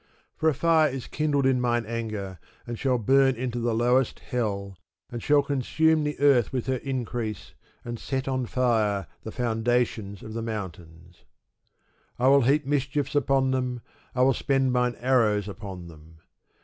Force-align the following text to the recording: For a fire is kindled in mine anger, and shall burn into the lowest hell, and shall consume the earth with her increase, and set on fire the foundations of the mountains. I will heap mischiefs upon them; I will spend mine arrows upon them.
For 0.35 0.49
a 0.49 0.55
fire 0.55 0.89
is 0.89 1.05
kindled 1.05 1.45
in 1.45 1.61
mine 1.61 1.85
anger, 1.85 2.39
and 2.65 2.79
shall 2.79 2.97
burn 2.97 3.35
into 3.35 3.59
the 3.59 3.75
lowest 3.75 4.17
hell, 4.21 4.75
and 5.11 5.21
shall 5.21 5.43
consume 5.43 6.03
the 6.03 6.19
earth 6.19 6.51
with 6.51 6.65
her 6.65 6.77
increase, 6.77 7.53
and 7.85 7.99
set 7.99 8.27
on 8.27 8.47
fire 8.47 9.05
the 9.21 9.31
foundations 9.31 10.23
of 10.23 10.33
the 10.33 10.41
mountains. 10.41 11.23
I 12.17 12.29
will 12.29 12.41
heap 12.41 12.65
mischiefs 12.65 13.13
upon 13.13 13.51
them; 13.51 13.81
I 14.15 14.23
will 14.23 14.33
spend 14.33 14.73
mine 14.73 14.95
arrows 14.99 15.47
upon 15.47 15.85
them. 15.85 16.17